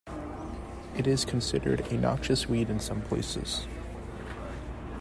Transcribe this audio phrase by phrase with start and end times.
[0.97, 3.67] It is considered a noxious weed in some places.